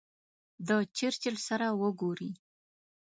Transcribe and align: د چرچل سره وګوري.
د 0.67 0.69
چرچل 0.97 1.35
سره 1.47 1.67
وګوري. 1.81 2.31